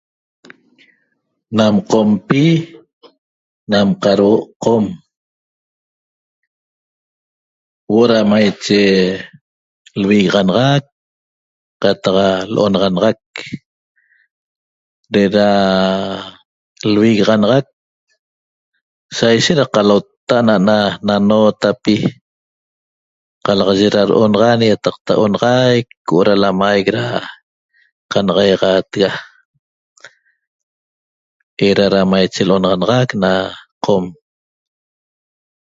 [1.57, 2.45] Nam qompi
[3.71, 4.83] nam qadhuo' qom
[7.87, 8.81] huo'o da maiche
[10.01, 10.83] lvinaxanaxac
[11.81, 12.17] qataq
[12.53, 13.21] l'onaxanaxac
[15.13, 15.47] de'eda
[16.93, 17.65] lvinaxanaxac
[19.17, 20.77] sa ishet da qalota na ana
[21.07, 21.95] lanotaapi
[23.45, 26.85] qalaxaye da do'onaxan yataqta 'onaxaic da huo'o da lamaic
[28.11, 29.11] qanaxayatega
[31.67, 33.31] 'eda da maiche do'onaxanaxac na
[33.85, 34.03] qom